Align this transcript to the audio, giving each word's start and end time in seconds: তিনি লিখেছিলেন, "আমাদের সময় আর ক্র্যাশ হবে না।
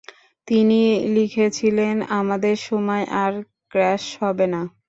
তিনি 0.47 0.79
লিখেছিলেন, 1.15 1.95
"আমাদের 2.19 2.55
সময় 2.67 3.05
আর 3.23 3.33
ক্র্যাশ 3.71 4.03
হবে 4.21 4.45
না। 4.47 4.61